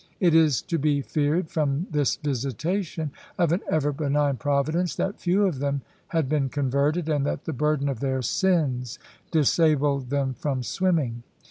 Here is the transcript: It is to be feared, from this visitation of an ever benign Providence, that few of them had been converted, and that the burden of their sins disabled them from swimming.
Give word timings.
It 0.19 0.33
is 0.33 0.63
to 0.63 0.79
be 0.79 1.01
feared, 1.03 1.51
from 1.51 1.85
this 1.91 2.15
visitation 2.15 3.11
of 3.37 3.51
an 3.51 3.61
ever 3.69 3.91
benign 3.91 4.37
Providence, 4.37 4.95
that 4.95 5.19
few 5.21 5.45
of 5.45 5.59
them 5.59 5.83
had 6.07 6.27
been 6.27 6.49
converted, 6.49 7.07
and 7.07 7.23
that 7.27 7.45
the 7.45 7.53
burden 7.53 7.87
of 7.87 7.99
their 7.99 8.23
sins 8.23 8.97
disabled 9.31 10.09
them 10.09 10.33
from 10.33 10.63
swimming. 10.63 11.21